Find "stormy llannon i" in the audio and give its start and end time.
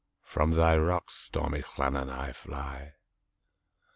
1.13-2.33